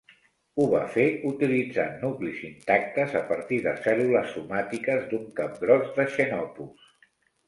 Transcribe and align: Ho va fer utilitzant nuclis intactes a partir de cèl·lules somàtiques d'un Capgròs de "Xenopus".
Ho 0.61 0.63
va 0.69 0.79
fer 0.93 1.03
utilitzant 1.31 1.99
nuclis 2.05 2.39
intactes 2.47 3.13
a 3.19 3.21
partir 3.31 3.59
de 3.65 3.73
cèl·lules 3.83 4.31
somàtiques 4.39 5.05
d'un 5.13 5.29
Capgròs 5.41 5.93
de 5.99 6.07
"Xenopus". 6.15 6.89